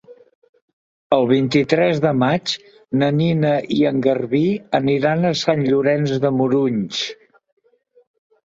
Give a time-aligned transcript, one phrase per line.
[1.17, 2.55] El vint-i-tres de maig
[3.01, 4.41] na Nina i en Garbí
[4.81, 7.05] aniran a Sant Llorenç de Morunys.